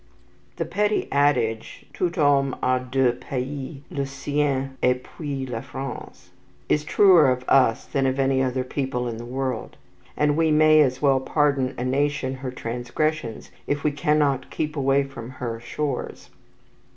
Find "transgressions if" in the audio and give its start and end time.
12.49-13.83